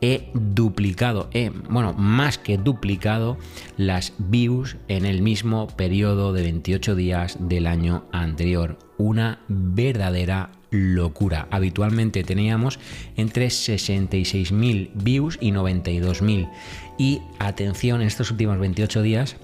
He 0.00 0.30
duplicado, 0.32 1.28
he, 1.34 1.50
bueno, 1.50 1.92
más 1.92 2.38
que 2.38 2.56
duplicado 2.56 3.36
las 3.76 4.14
views 4.16 4.78
en 4.88 5.04
el 5.04 5.20
mismo 5.20 5.66
periodo 5.66 6.32
de 6.32 6.40
28 6.40 6.94
días 6.94 7.36
del 7.38 7.66
año 7.66 8.06
anterior. 8.12 8.78
Una 8.96 9.40
verdadera 9.48 10.52
locura. 10.70 11.48
Habitualmente 11.50 12.24
teníamos 12.24 12.78
entre 13.16 13.48
66.000 13.48 14.92
views 14.94 15.36
y 15.38 15.52
92.000. 15.52 16.50
Y 16.96 17.20
atención, 17.38 18.00
en 18.00 18.06
estos 18.06 18.30
últimos 18.30 18.58
28 18.58 19.02
días 19.02 19.36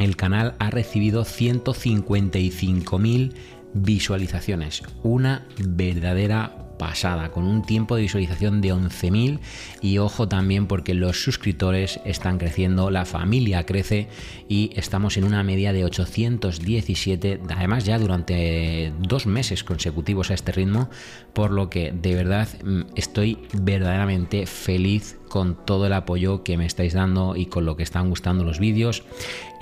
el 0.00 0.16
canal 0.16 0.56
ha 0.58 0.70
recibido 0.70 1.24
155.000 1.24 3.32
visualizaciones. 3.74 4.82
Una 5.02 5.46
verdadera 5.58 6.60
pasada, 6.80 7.30
con 7.30 7.44
un 7.44 7.60
tiempo 7.60 7.94
de 7.94 8.02
visualización 8.02 8.62
de 8.62 8.72
11.000 8.72 9.38
y 9.82 9.98
ojo 9.98 10.28
también 10.28 10.66
porque 10.66 10.94
los 10.94 11.22
suscriptores 11.22 12.00
están 12.06 12.38
creciendo, 12.38 12.90
la 12.90 13.04
familia 13.04 13.66
crece 13.66 14.08
y 14.48 14.70
estamos 14.74 15.18
en 15.18 15.24
una 15.24 15.42
media 15.42 15.74
de 15.74 15.84
817, 15.84 17.42
además 17.50 17.84
ya 17.84 17.98
durante 17.98 18.94
dos 18.98 19.26
meses 19.26 19.62
consecutivos 19.62 20.30
a 20.30 20.34
este 20.34 20.52
ritmo, 20.52 20.88
por 21.34 21.50
lo 21.50 21.68
que 21.68 21.92
de 21.92 22.14
verdad 22.14 22.48
mm, 22.64 22.80
estoy 22.96 23.36
verdaderamente 23.52 24.46
feliz 24.46 25.18
con 25.30 25.64
todo 25.64 25.86
el 25.86 25.94
apoyo 25.94 26.42
que 26.44 26.58
me 26.58 26.66
estáis 26.66 26.92
dando 26.92 27.36
y 27.36 27.46
con 27.46 27.64
lo 27.64 27.76
que 27.76 27.82
están 27.82 28.10
gustando 28.10 28.44
los 28.44 28.58
vídeos. 28.58 29.04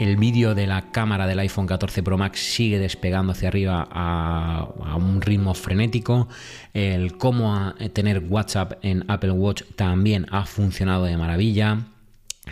El 0.00 0.16
vídeo 0.16 0.56
de 0.56 0.66
la 0.66 0.90
cámara 0.90 1.28
del 1.28 1.38
iPhone 1.38 1.66
14 1.66 2.02
Pro 2.02 2.18
Max 2.18 2.40
sigue 2.40 2.80
despegando 2.80 3.30
hacia 3.30 3.46
arriba 3.46 3.86
a, 3.88 4.66
un 4.96 5.20
ritmo 5.20 5.54
frenético. 5.54 6.26
El 6.74 7.16
cómo 7.16 7.74
tener 7.92 8.24
WhatsApp 8.28 8.72
en 8.82 9.04
Apple 9.06 9.30
Watch 9.30 9.62
también 9.76 10.26
ha 10.30 10.44
funcionado 10.44 11.04
de 11.04 11.16
maravilla. 11.16 11.78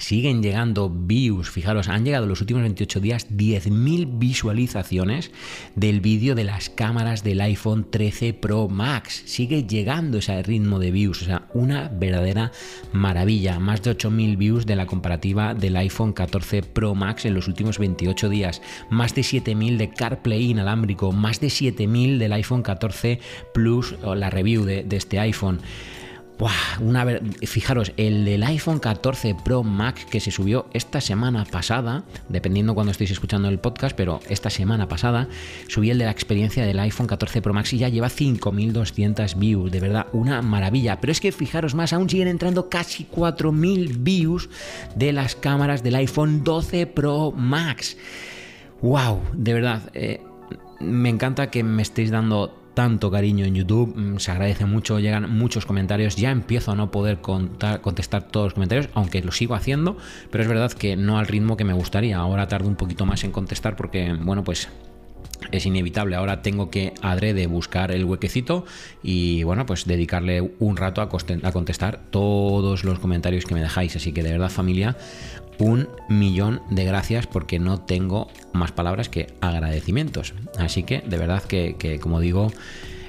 Siguen 0.01 0.43
llegando 0.43 0.91
views, 0.91 1.51
fijaros, 1.51 1.89
han 1.89 2.05
llegado 2.05 2.27
los 2.27 2.41
últimos 2.41 2.63
28 2.63 3.01
días 3.01 3.29
10.000 3.31 4.19
visualizaciones 4.19 5.31
del 5.75 6.01
vídeo 6.01 6.35
de 6.35 6.45
las 6.45 6.71
cámaras 6.71 7.23
del 7.23 7.41
iPhone 7.41 7.87
13 7.91 8.35
Pro 8.35 8.69
Max. 8.69 9.23
Sigue 9.27 9.65
llegando 9.65 10.19
ese 10.19 10.43
ritmo 10.43 10.79
de 10.79 10.91
views, 10.91 11.23
o 11.23 11.25
sea, 11.25 11.49
una 11.55 11.89
verdadera 11.89 12.53
maravilla. 12.93 13.59
Más 13.59 13.83
de 13.83 13.97
8.000 13.97 14.37
views 14.37 14.67
de 14.67 14.77
la 14.77 14.87
comparativa 14.87 15.55
del 15.55 15.77
iPhone 15.77 16.13
14 16.13 16.63
Pro 16.63 16.95
Max 16.95 17.25
en 17.25 17.35
los 17.35 17.49
últimos 17.49 17.79
28 17.79 18.29
días. 18.29 18.63
Más 18.91 19.15
de 19.15 19.23
7.000 19.23 19.77
de 19.77 19.91
CarPlay 19.91 20.51
inalámbrico. 20.51 21.13
Más 21.13 21.41
de 21.41 21.49
7.000 21.49 22.19
del 22.19 22.33
iPhone 22.33 22.63
14 22.63 23.21
Plus, 23.55 23.95
o 24.03 24.15
la 24.15 24.31
review 24.31 24.65
de, 24.65 24.85
de 24.85 24.97
este 24.97 25.19
iPhone 25.19 25.61
una, 26.81 27.07
fijaros, 27.43 27.93
el 27.97 28.25
del 28.25 28.43
iPhone 28.43 28.79
14 28.79 29.35
Pro 29.45 29.63
Max 29.63 30.05
que 30.05 30.21
se 30.21 30.31
subió 30.31 30.67
esta 30.73 31.01
semana 31.01 31.45
pasada, 31.45 32.05
dependiendo 32.29 32.75
cuando 32.75 32.93
estéis 32.93 33.11
escuchando 33.11 33.49
el 33.49 33.59
podcast, 33.59 33.97
pero 33.97 34.21
esta 34.29 34.51
semana 34.51 34.89
pasada 34.89 35.29
subí 35.69 35.91
el 35.91 35.99
de 35.99 36.05
la 36.05 36.11
experiencia 36.11 36.67
del 36.67 36.79
iPhone 36.79 37.07
14 37.07 37.41
Pro 37.41 37.55
Max 37.55 37.73
y 37.73 37.79
ya 37.79 37.89
lleva 37.89 38.09
5200 38.09 39.39
views, 39.39 39.73
de 39.73 39.81
verdad, 39.81 40.07
una 40.13 40.43
maravilla. 40.43 41.01
Pero 41.01 41.13
es 41.13 41.21
que 41.21 41.33
fijaros 41.33 41.75
más, 41.75 41.93
aún 41.93 42.11
siguen 42.11 42.29
entrando 42.29 42.69
casi 42.69 43.05
4000 43.05 43.99
views 43.99 44.51
de 44.95 45.13
las 45.13 45.37
cámaras 45.37 45.83
del 45.83 45.95
iPhone 45.97 46.45
12 46.45 46.87
Pro 46.87 47.33
Max. 47.33 47.97
¡Wow! 48.83 49.23
De 49.33 49.55
verdad, 49.55 49.91
eh, 49.95 50.21
me 50.81 51.09
encanta 51.09 51.51
que 51.51 51.63
me 51.63 51.83
estéis 51.83 52.11
dando 52.11 52.66
tanto 52.77 53.11
cariño 53.11 53.47
en 53.47 53.55
YouTube, 53.55 53.95
mm, 53.97 54.19
se 54.19 54.31
agradece 54.31 54.67
mucho, 54.67 55.01
llegan 55.01 55.31
muchos 55.31 55.65
comentarios, 55.65 56.15
ya 56.17 56.31
empiezo 56.31 56.73
a 56.73 56.75
no 56.77 56.91
poder 56.91 57.23
contestar 57.23 58.25
todos 58.25 58.49
los 58.49 58.55
comentarios, 58.55 58.91
aunque 58.93 59.23
lo 59.23 59.33
sigo 59.33 59.55
haciendo, 59.55 59.97
pero 60.31 60.43
es 60.43 60.49
verdad 60.49 60.71
que 60.73 60.95
no 60.95 61.19
al 61.19 61.27
ritmo 61.27 61.57
que 61.57 61.65
me 61.65 61.73
gustaría, 61.73 62.19
ahora 62.19 62.49
tardo 62.49 62.69
un 62.69 62.77
poquito 62.77 63.07
más 63.07 63.25
en 63.25 63.33
contestar 63.33 63.77
porque, 63.77 64.13
bueno, 64.21 64.45
pues 64.45 64.69
es 65.53 65.67
inevitable. 65.67 66.17
Ahora 66.17 66.43
tengo 66.43 66.71
que 66.71 66.95
adrede 67.03 67.47
buscar 67.47 67.91
el 67.91 68.05
huequecito 68.05 68.65
y 69.03 69.43
bueno, 69.45 69.67
pues 69.67 69.87
dedicarle 69.87 70.53
un 70.59 70.77
rato 70.77 71.01
a, 71.01 71.09
contestar 71.09 72.01
todos 72.11 72.85
los 72.85 72.99
comentarios 72.99 73.45
que 73.45 73.55
me 73.55 73.61
dejáis. 73.61 73.97
Así 73.97 74.13
que 74.13 74.23
de 74.23 74.33
verdad 74.33 74.51
familia, 74.51 74.97
un 75.59 75.89
millón 76.09 76.63
de 76.71 76.85
gracias 76.85 77.27
porque 77.27 77.59
no 77.59 77.81
tengo 77.81 78.29
más 78.53 78.73
palabras 78.73 79.09
que 79.09 79.35
agradecimientos. 79.41 80.35
Así 80.59 80.83
que 80.83 81.01
de 81.01 81.17
verdad 81.19 81.43
que, 81.43 81.99
como 82.01 82.21
digo, 82.21 82.53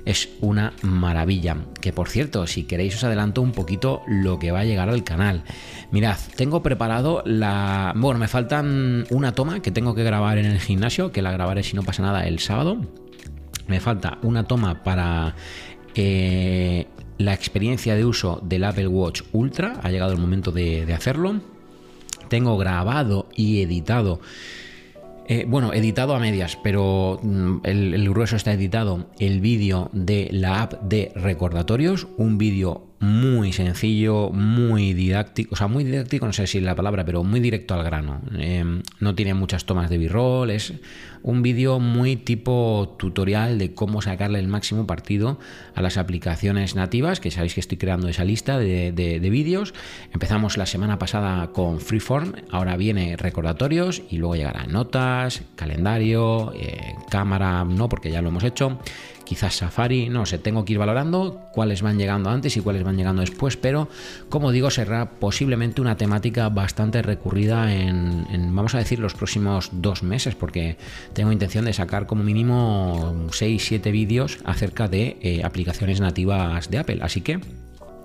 es 0.08 0.30
una 0.40 0.74
maravilla. 0.84 1.58
Que 1.82 1.92
por 1.92 2.08
cierto, 2.08 2.48
si 2.48 2.64
queréis 2.64 2.96
os 2.96 3.04
adelanto 3.04 3.42
un 3.42 3.52
poquito 3.52 4.02
lo 4.08 4.40
que 4.40 4.52
va 4.52 4.62
a 4.62 4.64
llegar 4.64 4.90
al 4.90 5.04
canal. 5.04 5.44
Mirad, 5.92 6.18
tengo 6.38 6.64
preparado 6.64 7.22
la... 7.26 7.94
Bueno, 7.96 8.18
me 8.18 8.30
faltan 8.30 9.06
una 9.10 9.34
toma 9.34 9.62
que 9.62 9.72
tengo 9.72 9.96
que 9.96 10.04
grabar 10.04 10.38
en 10.38 10.46
el 10.46 10.60
gimnasio, 10.60 11.12
que 11.12 11.22
la 11.22 11.32
grabaré 11.34 11.62
si 11.64 11.76
no 11.76 11.84
pasa 11.84 12.04
nada 12.04 12.26
el 12.26 12.40
sábado. 12.40 12.78
Me 13.68 13.82
falta 13.82 14.18
una 14.24 14.46
toma 14.46 14.82
para 14.84 15.36
eh, 15.94 16.88
la 17.18 17.34
experiencia 17.34 17.96
de 17.96 18.06
uso 18.06 18.40
del 18.44 18.64
Apple 18.64 18.88
Watch 18.88 19.24
Ultra. 19.34 19.82
Ha 19.84 19.92
llegado 19.92 20.14
el 20.14 20.20
momento 20.20 20.54
de 20.54 20.94
hacerlo 20.94 21.42
tengo 22.28 22.58
grabado 22.58 23.28
y 23.36 23.62
editado. 23.62 24.20
Eh, 25.30 25.46
bueno, 25.46 25.74
editado 25.74 26.16
a 26.16 26.20
medias, 26.20 26.58
pero 26.64 27.20
mm, 27.22 27.58
el, 27.64 28.10
grueso 28.10 28.38
está 28.38 28.54
editado. 28.54 29.10
El 29.20 29.42
vídeo 29.42 29.90
de 29.92 30.30
la 30.32 30.62
app 30.62 30.82
de 30.82 31.12
recordatorios, 31.16 32.08
un 32.16 32.38
vídeo 32.38 32.88
muy 33.00 33.52
sencillo, 33.52 34.30
muy 34.30 34.94
didáctico, 34.94 35.54
o 35.54 35.58
sea, 35.58 35.68
muy 35.68 35.84
didáctico, 35.84 36.26
no 36.26 36.34
sé 36.34 36.48
si 36.48 36.60
es 36.60 36.64
la 36.64 36.76
palabra, 36.76 37.04
pero 37.04 37.26
muy 37.26 37.42
directo 37.42 37.74
al 37.74 37.84
grano. 37.84 38.22
Em, 38.38 38.82
no 39.02 39.16
tiene 39.16 39.34
muchas 39.34 39.66
tomas 39.66 39.90
de 39.90 39.98
b-roll, 39.98 40.50
es 40.50 40.74
un 41.28 41.42
vídeo 41.42 41.80
muy 41.80 42.16
tipo 42.16 42.96
tutorial 42.98 43.58
de 43.58 43.74
cómo 43.74 44.02
sacarle 44.02 44.40
el 44.40 44.48
máximo 44.48 44.88
partido 44.88 45.38
a 45.76 45.82
las 45.82 45.98
aplicaciones 45.98 46.74
nativas, 46.74 47.20
que 47.20 47.32
sabéis 47.32 47.54
que 47.54 47.60
estoy 47.60 47.78
creando 47.78 48.08
esa 48.08 48.24
lista 48.24 48.58
de, 48.58 49.20
vídeos. 49.30 49.74
Empezamos 50.14 50.56
la 50.56 50.66
semana 50.66 50.98
pasada 50.98 51.52
con 51.52 51.82
Freeform, 51.82 52.32
ahora 52.50 52.78
viene 52.78 53.18
recordatorios 53.18 54.04
y 54.10 54.20
luego 54.20 54.38
llegarán 54.38 54.72
notas, 54.72 55.42
calendario, 55.58 56.54
eh, 56.56 56.96
cámara, 57.10 57.66
no, 57.66 57.90
porque 57.90 58.10
ya 58.10 58.22
lo 58.22 58.30
hemos 58.30 58.46
hecho 58.46 58.80
quizás 59.28 59.58
Safari, 59.58 60.10
no 60.10 60.26
sé, 60.26 60.38
tengo 60.38 60.64
que 60.64 60.74
ir 60.74 60.80
valorando 60.80 61.42
cuáles 61.52 61.82
van 61.82 61.98
llegando 61.98 62.30
antes 62.30 62.56
y 62.56 62.62
cuáles 62.62 62.84
van 62.84 62.96
llegando 62.96 63.22
después, 63.22 63.58
pero 63.58 63.90
como 64.30 64.52
digo, 64.52 64.72
será 64.72 65.12
posiblemente 65.20 65.82
una 65.82 65.98
temática 65.98 66.48
bastante 66.48 67.02
recurrida 67.02 67.74
en, 67.74 68.56
vamos 68.56 68.74
a 68.74 68.78
decir, 68.78 69.00
los 69.00 69.14
próximos 69.14 69.70
dos 69.74 70.02
meses, 70.02 70.36
porque 70.36 70.78
tengo 71.18 71.32
intención 71.32 71.66
de 71.66 71.74
sacar 71.74 72.06
como 72.06 72.24
mínimo 72.24 73.12
6-7 73.30 73.92
vídeos 73.92 74.38
acerca 74.46 74.88
de 74.88 75.18
eh, 75.24 75.42
aplicaciones 75.44 76.00
nativas 76.00 76.70
de 76.70 76.78
Apple, 76.78 77.00
así 77.02 77.22
que 77.22 77.40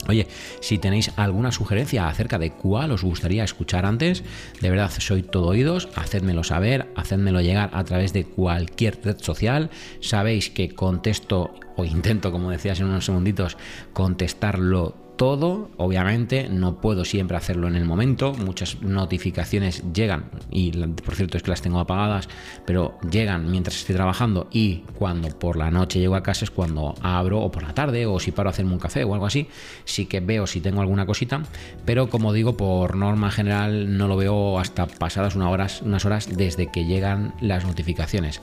Oye, 0.08 0.26
si 0.60 0.78
tenéis 0.78 1.12
alguna 1.16 1.52
sugerencia 1.52 2.08
acerca 2.08 2.38
de 2.38 2.50
cuál 2.50 2.90
os 2.90 3.04
gustaría 3.04 3.44
escuchar 3.44 3.84
antes, 3.84 4.24
de 4.60 4.70
verdad 4.70 4.90
soy 4.98 5.22
todo 5.22 5.48
oídos, 5.48 5.90
hacedmelo 5.94 6.42
saber, 6.42 6.90
hacedmelo 6.96 7.40
llegar 7.42 7.70
a 7.74 7.84
través 7.84 8.12
de 8.12 8.24
cualquier 8.24 8.98
red 9.04 9.18
social. 9.18 9.70
Sabéis 10.00 10.50
que 10.50 10.74
contesto 10.74 11.54
o 11.76 11.84
intento, 11.84 12.32
como 12.32 12.50
decías 12.50 12.80
en 12.80 12.86
unos 12.86 13.04
segunditos, 13.04 13.58
contestarlo 13.92 15.11
todo, 15.22 15.70
obviamente, 15.76 16.48
no 16.48 16.80
puedo 16.80 17.04
siempre 17.04 17.36
hacerlo 17.36 17.68
en 17.68 17.76
el 17.76 17.84
momento, 17.84 18.34
muchas 18.34 18.82
notificaciones 18.82 19.84
llegan 19.92 20.24
y 20.50 20.72
por 20.72 21.14
cierto 21.14 21.36
es 21.36 21.44
que 21.44 21.50
las 21.50 21.62
tengo 21.62 21.78
apagadas, 21.78 22.28
pero 22.66 22.98
llegan 23.08 23.48
mientras 23.48 23.76
estoy 23.76 23.94
trabajando 23.94 24.48
y 24.50 24.78
cuando 24.98 25.28
por 25.28 25.56
la 25.56 25.70
noche 25.70 26.00
llego 26.00 26.16
a 26.16 26.24
casa 26.24 26.44
es 26.44 26.50
cuando 26.50 26.96
abro 27.02 27.40
o 27.40 27.52
por 27.52 27.62
la 27.62 27.72
tarde 27.72 28.04
o 28.04 28.18
si 28.18 28.32
paro 28.32 28.48
a 28.48 28.50
hacerme 28.50 28.72
un 28.72 28.80
café 28.80 29.04
o 29.04 29.14
algo 29.14 29.26
así, 29.26 29.46
sí 29.84 30.06
que 30.06 30.18
veo 30.18 30.48
si 30.48 30.60
tengo 30.60 30.80
alguna 30.80 31.06
cosita, 31.06 31.44
pero 31.84 32.10
como 32.10 32.32
digo, 32.32 32.56
por 32.56 32.96
norma 32.96 33.30
general 33.30 33.96
no 33.96 34.08
lo 34.08 34.16
veo 34.16 34.58
hasta 34.58 34.88
pasadas 34.88 35.36
unas 35.36 35.52
horas, 35.52 35.82
unas 35.82 36.04
horas 36.04 36.36
desde 36.36 36.72
que 36.72 36.84
llegan 36.84 37.32
las 37.40 37.64
notificaciones. 37.64 38.42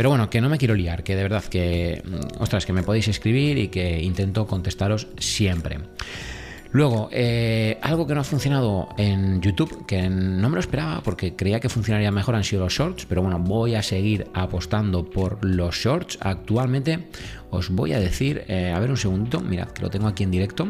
Pero 0.00 0.08
bueno, 0.08 0.30
que 0.30 0.40
no 0.40 0.48
me 0.48 0.56
quiero 0.56 0.74
liar, 0.74 1.04
que 1.04 1.14
de 1.14 1.22
verdad 1.22 1.44
que, 1.44 2.02
mm, 2.02 2.40
ostras, 2.42 2.64
que 2.64 2.72
me 2.72 2.82
podéis 2.82 3.08
escribir 3.08 3.58
y 3.58 3.68
que 3.68 4.00
intento 4.00 4.46
contestaros 4.46 5.08
siempre. 5.18 5.78
Luego, 6.72 7.10
eh, 7.12 7.78
algo 7.82 8.06
que 8.06 8.14
no 8.14 8.22
ha 8.22 8.24
funcionado 8.24 8.88
en 8.96 9.42
YouTube, 9.42 9.84
que 9.84 10.08
no 10.08 10.48
me 10.48 10.54
lo 10.54 10.60
esperaba 10.60 11.02
porque 11.02 11.36
creía 11.36 11.60
que 11.60 11.68
funcionaría 11.68 12.10
mejor, 12.10 12.34
han 12.34 12.44
sido 12.44 12.62
los 12.64 12.72
shorts, 12.72 13.04
pero 13.04 13.20
bueno, 13.20 13.40
voy 13.40 13.74
a 13.74 13.82
seguir 13.82 14.26
apostando 14.32 15.04
por 15.04 15.44
los 15.44 15.74
shorts. 15.74 16.16
Actualmente 16.22 17.08
os 17.50 17.68
voy 17.68 17.92
a 17.92 18.00
decir, 18.00 18.44
eh, 18.48 18.72
a 18.74 18.80
ver 18.80 18.88
un 18.88 18.96
segundito, 18.96 19.42
mirad 19.42 19.68
que 19.68 19.82
lo 19.82 19.90
tengo 19.90 20.08
aquí 20.08 20.22
en 20.22 20.30
directo. 20.30 20.66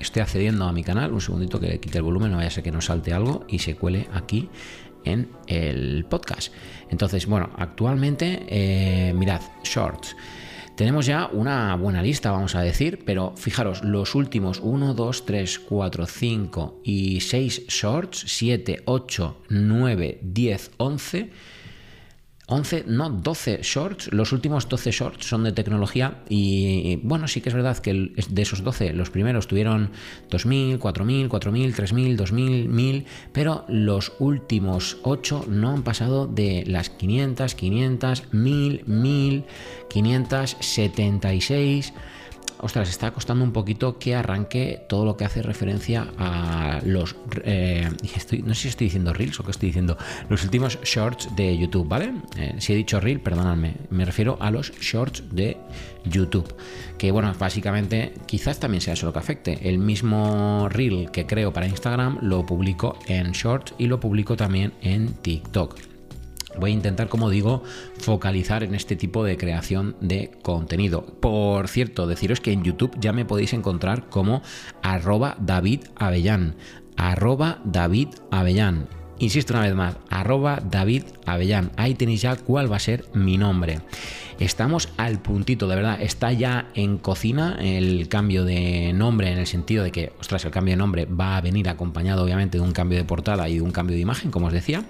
Estoy 0.00 0.20
accediendo 0.20 0.64
a 0.64 0.72
mi 0.72 0.82
canal, 0.82 1.12
un 1.12 1.20
segundito 1.20 1.60
que 1.60 1.78
quite 1.78 1.98
el 1.98 2.02
volumen, 2.02 2.32
no 2.32 2.38
vaya 2.38 2.48
a 2.48 2.50
ser 2.50 2.64
que 2.64 2.72
nos 2.72 2.86
salte 2.86 3.12
algo 3.12 3.44
y 3.46 3.60
se 3.60 3.76
cuele 3.76 4.08
aquí 4.12 4.50
en 5.04 5.30
el 5.46 6.04
podcast. 6.08 6.52
Entonces, 6.90 7.26
bueno, 7.26 7.50
actualmente, 7.56 8.46
eh, 8.48 9.12
mirad, 9.14 9.40
shorts. 9.64 10.16
Tenemos 10.76 11.04
ya 11.04 11.28
una 11.32 11.76
buena 11.76 12.02
lista, 12.02 12.30
vamos 12.30 12.54
a 12.54 12.62
decir, 12.62 13.02
pero 13.04 13.34
fijaros, 13.36 13.84
los 13.84 14.14
últimos 14.14 14.58
1, 14.62 14.94
2, 14.94 15.26
3, 15.26 15.58
4, 15.58 16.06
5 16.06 16.80
y 16.82 17.20
6 17.20 17.66
shorts, 17.68 18.24
7, 18.26 18.82
8, 18.86 19.36
9, 19.50 20.18
10, 20.22 20.70
11 20.78 21.30
11, 22.52 22.84
no, 22.86 23.08
12 23.08 23.60
shorts. 23.62 24.12
Los 24.12 24.32
últimos 24.32 24.68
12 24.68 24.90
shorts 24.90 25.26
son 25.26 25.44
de 25.44 25.52
tecnología 25.52 26.18
y 26.28 26.96
bueno, 27.02 27.26
sí 27.26 27.40
que 27.40 27.48
es 27.48 27.54
verdad 27.54 27.78
que 27.78 28.12
de 28.28 28.42
esos 28.42 28.62
12, 28.62 28.92
los 28.92 29.10
primeros 29.10 29.48
tuvieron 29.48 29.90
2.000, 30.30 30.78
4.000, 30.78 31.28
4.000, 31.28 31.74
3.000, 31.74 32.16
2.000, 32.16 32.68
1.000, 32.68 33.04
pero 33.32 33.64
los 33.68 34.12
últimos 34.18 34.98
8 35.02 35.46
no 35.48 35.70
han 35.70 35.82
pasado 35.82 36.26
de 36.26 36.64
las 36.66 36.90
500, 36.90 37.54
500, 37.54 38.24
1.000, 38.32 38.84
1.000, 38.84 39.44
576 39.88 41.94
ostras, 42.62 42.88
está 42.88 43.10
costando 43.10 43.44
un 43.44 43.52
poquito 43.52 43.98
que 43.98 44.14
arranque 44.14 44.86
todo 44.88 45.04
lo 45.04 45.16
que 45.16 45.24
hace 45.24 45.42
referencia 45.42 46.06
a 46.16 46.80
los... 46.84 47.16
Eh, 47.44 47.88
no 48.44 48.54
sé 48.54 48.62
si 48.62 48.68
estoy 48.68 48.86
diciendo 48.86 49.12
reels 49.12 49.38
o 49.40 49.44
qué 49.44 49.50
estoy 49.50 49.68
diciendo, 49.68 49.98
los 50.28 50.44
últimos 50.44 50.78
shorts 50.82 51.34
de 51.36 51.58
YouTube, 51.58 51.88
¿vale? 51.88 52.12
Eh, 52.38 52.54
si 52.58 52.72
he 52.72 52.76
dicho 52.76 53.00
reel, 53.00 53.20
perdóname, 53.20 53.74
me 53.90 54.04
refiero 54.04 54.38
a 54.40 54.50
los 54.50 54.72
shorts 54.80 55.24
de 55.32 55.56
YouTube. 56.04 56.54
Que 56.96 57.10
bueno, 57.10 57.34
básicamente 57.38 58.14
quizás 58.26 58.60
también 58.60 58.80
sea 58.80 58.94
eso 58.94 59.06
lo 59.06 59.12
que 59.12 59.18
afecte. 59.18 59.68
El 59.68 59.78
mismo 59.78 60.68
reel 60.68 61.10
que 61.10 61.26
creo 61.26 61.52
para 61.52 61.66
Instagram 61.66 62.18
lo 62.22 62.46
publico 62.46 62.96
en 63.08 63.32
shorts 63.32 63.74
y 63.76 63.86
lo 63.86 63.98
publico 63.98 64.36
también 64.36 64.72
en 64.82 65.14
TikTok. 65.14 65.91
Voy 66.58 66.70
a 66.70 66.74
intentar, 66.74 67.08
como 67.08 67.30
digo, 67.30 67.62
focalizar 67.98 68.62
en 68.62 68.74
este 68.74 68.96
tipo 68.96 69.24
de 69.24 69.36
creación 69.36 69.96
de 70.00 70.30
contenido. 70.42 71.04
Por 71.20 71.68
cierto, 71.68 72.06
deciros 72.06 72.40
que 72.40 72.52
en 72.52 72.62
YouTube 72.62 72.96
ya 73.00 73.12
me 73.12 73.24
podéis 73.24 73.52
encontrar 73.52 74.08
como 74.08 74.42
arroba 74.82 75.36
David 75.40 75.80
Avellán. 75.96 76.56
Arroba 76.96 77.60
David 77.64 78.08
Avellán. 78.30 78.88
Insisto 79.18 79.54
una 79.54 79.62
vez 79.62 79.74
más, 79.74 79.96
arroba 80.10 80.60
David 80.68 81.04
Avellán. 81.26 81.70
Ahí 81.76 81.94
tenéis 81.94 82.22
ya 82.22 82.34
cuál 82.36 82.70
va 82.70 82.76
a 82.76 82.80
ser 82.80 83.04
mi 83.14 83.38
nombre. 83.38 83.80
Estamos 84.38 84.88
al 84.96 85.20
puntito, 85.20 85.68
de 85.68 85.76
verdad. 85.76 86.00
Está 86.00 86.32
ya 86.32 86.66
en 86.74 86.98
cocina 86.98 87.56
el 87.60 88.08
cambio 88.08 88.44
de 88.44 88.92
nombre 88.92 89.30
en 89.30 89.38
el 89.38 89.46
sentido 89.46 89.84
de 89.84 89.92
que, 89.92 90.12
ostras, 90.20 90.44
el 90.44 90.50
cambio 90.50 90.72
de 90.72 90.76
nombre 90.76 91.06
va 91.06 91.36
a 91.36 91.40
venir 91.40 91.68
acompañado 91.68 92.24
obviamente 92.24 92.58
de 92.58 92.64
un 92.64 92.72
cambio 92.72 92.98
de 92.98 93.04
portada 93.04 93.48
y 93.48 93.56
de 93.56 93.62
un 93.62 93.70
cambio 93.70 93.94
de 93.94 94.02
imagen, 94.02 94.30
como 94.30 94.46
os 94.46 94.52
decía. 94.52 94.84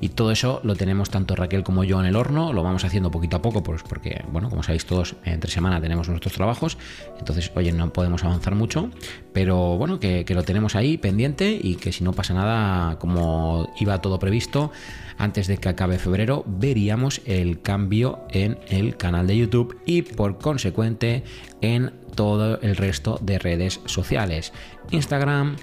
Y 0.00 0.10
todo 0.10 0.30
eso 0.30 0.60
lo 0.64 0.74
tenemos 0.74 1.10
tanto 1.10 1.36
Raquel 1.36 1.62
como 1.62 1.84
yo 1.84 2.00
en 2.00 2.06
el 2.06 2.16
horno. 2.16 2.52
Lo 2.52 2.62
vamos 2.62 2.84
haciendo 2.84 3.10
poquito 3.10 3.36
a 3.36 3.42
poco, 3.42 3.62
pues 3.62 3.82
porque, 3.82 4.24
bueno, 4.32 4.50
como 4.50 4.62
sabéis 4.62 4.86
todos, 4.86 5.16
entre 5.24 5.50
semana 5.50 5.80
tenemos 5.80 6.08
nuestros 6.08 6.34
trabajos. 6.34 6.78
Entonces, 7.18 7.50
oye, 7.54 7.72
no 7.72 7.92
podemos 7.92 8.24
avanzar 8.24 8.54
mucho. 8.54 8.90
Pero 9.32 9.76
bueno, 9.76 10.00
que, 10.00 10.24
que 10.24 10.34
lo 10.34 10.42
tenemos 10.42 10.74
ahí 10.74 10.96
pendiente 10.96 11.58
y 11.62 11.76
que 11.76 11.92
si 11.92 12.02
no 12.02 12.12
pasa 12.12 12.34
nada, 12.34 12.98
como 12.98 13.72
iba 13.78 14.00
todo 14.00 14.18
previsto, 14.18 14.72
antes 15.18 15.46
de 15.46 15.58
que 15.58 15.68
acabe 15.68 15.98
febrero 15.98 16.44
veríamos 16.46 17.20
el 17.24 17.60
cambio 17.62 18.20
en 18.30 18.58
el 18.68 18.95
canal 18.96 19.26
de 19.26 19.36
YouTube 19.36 19.78
y 19.86 20.02
por 20.02 20.38
consecuente 20.38 21.24
en 21.60 21.92
todo 22.14 22.60
el 22.60 22.76
resto 22.76 23.18
de 23.22 23.38
redes 23.38 23.80
sociales. 23.84 24.52
Instagram, 24.90 25.56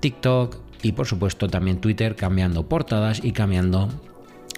TikTok 0.00 0.56
y 0.82 0.92
por 0.92 1.06
supuesto 1.06 1.48
también 1.48 1.80
Twitter 1.80 2.16
cambiando 2.16 2.68
portadas 2.68 3.22
y 3.22 3.32
cambiando 3.32 3.88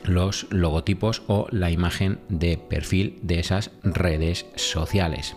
los 0.04 0.46
logotipos 0.50 1.22
o 1.26 1.46
la 1.50 1.70
imagen 1.70 2.20
de 2.28 2.58
perfil 2.58 3.18
de 3.22 3.40
esas 3.40 3.70
redes 3.82 4.46
sociales. 4.56 5.36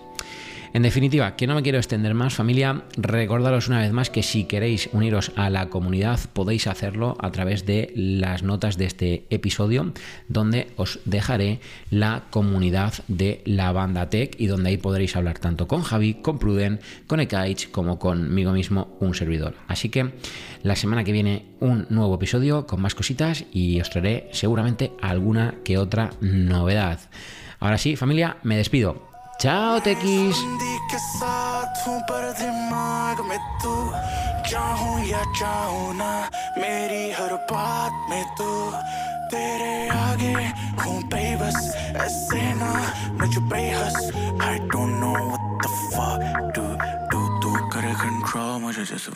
En 0.75 0.81
definitiva, 0.81 1.37
que 1.37 1.47
no 1.47 1.55
me 1.55 1.63
quiero 1.63 1.77
extender 1.77 2.13
más 2.15 2.33
familia, 2.33 2.83
recordaros 2.97 3.69
una 3.69 3.79
vez 3.79 3.93
más 3.93 4.09
que 4.09 4.23
si 4.23 4.43
queréis 4.43 4.89
uniros 4.91 5.31
a 5.37 5.49
la 5.49 5.69
comunidad 5.69 6.19
podéis 6.33 6.67
hacerlo 6.67 7.15
a 7.21 7.31
través 7.31 7.65
de 7.65 7.93
las 7.95 8.43
notas 8.43 8.77
de 8.77 8.83
este 8.83 9.25
episodio 9.29 9.93
donde 10.27 10.67
os 10.75 10.99
dejaré 11.05 11.61
la 11.91 12.23
comunidad 12.29 12.93
de 13.07 13.41
la 13.45 13.71
banda 13.71 14.09
Tech 14.09 14.35
y 14.37 14.47
donde 14.47 14.67
ahí 14.67 14.75
podréis 14.75 15.15
hablar 15.15 15.39
tanto 15.39 15.65
con 15.65 15.81
Javi, 15.81 16.15
con 16.15 16.39
Pruden, 16.39 16.81
con 17.07 17.21
Ekaich 17.21 17.71
como 17.71 17.97
conmigo 17.97 18.51
mismo 18.51 18.97
un 18.99 19.15
servidor. 19.15 19.53
Así 19.69 19.87
que 19.87 20.11
la 20.61 20.75
semana 20.75 21.05
que 21.05 21.13
viene 21.13 21.45
un 21.61 21.87
nuevo 21.89 22.15
episodio 22.15 22.67
con 22.67 22.81
más 22.81 22.95
cositas 22.95 23.45
y 23.53 23.79
os 23.79 23.89
traeré 23.89 24.27
seguramente 24.33 24.91
alguna 25.01 25.55
que 25.63 25.77
otra 25.77 26.09
novedad. 26.19 26.99
Ahora 27.61 27.77
sí, 27.77 27.95
familia, 27.95 28.35
me 28.43 28.57
despido. 28.57 29.14
Ciao 29.45 29.77
Techies! 29.79 30.37
के 30.89 30.97
साथ 30.97 31.87
हूँ 31.87 32.01
पर 32.01 32.33
दिमाग 32.33 33.21
में 33.29 33.39
तू। 33.61 33.73
चाहूँ 34.49 35.05
या 35.05 35.23
चाहूँ 35.39 35.95
ना, 35.95 36.29
मेरी 36.57 37.11
हर 37.11 37.33
बात 37.51 37.93
में 38.09 38.25
तू। 38.37 38.71
तेरे 39.29 39.89
आगे 39.89 40.33
हूँ 40.81 41.01
ऐसे 42.05 42.53
ना 42.53 42.71
मुझ 43.21 43.37
बेहस। 43.37 43.95
I 44.41 44.57
don't 44.73 44.93
know 45.01 45.13
what 45.29 45.43
the 45.61 45.69
fuck 45.93 46.19
do 46.55 46.65
do 47.11 47.21
do, 47.43 47.51
कर 47.73 47.93
कंट्रोल 47.93 48.61
मुझे 48.61 48.85
जैसे 48.85 49.11